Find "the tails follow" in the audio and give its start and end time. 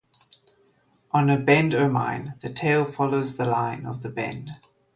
2.39-3.21